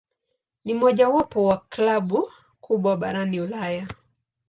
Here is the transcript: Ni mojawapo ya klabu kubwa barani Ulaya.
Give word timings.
Ni 0.65 0.73
mojawapo 0.73 1.49
ya 1.49 1.57
klabu 1.57 2.31
kubwa 2.61 2.97
barani 2.97 3.39
Ulaya. 3.41 3.87